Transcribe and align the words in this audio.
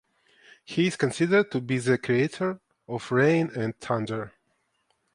He 0.65 0.87
is 0.87 0.95
considered 0.95 1.51
to 1.51 1.61
be 1.61 1.77
the 1.77 1.99
creator 1.99 2.59
of 2.87 3.11
rain 3.11 3.51
and 3.55 3.77
thunder. 3.79 4.31